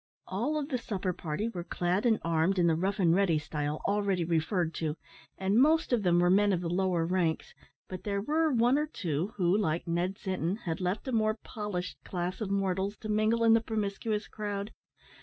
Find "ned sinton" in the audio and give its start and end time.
9.87-10.55